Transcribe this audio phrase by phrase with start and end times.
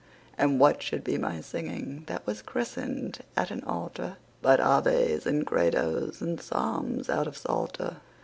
[0.35, 5.45] And what should be my singing, that was christened at an altar, But Aves and
[5.45, 7.97] Credos and Psalms out of Psalter?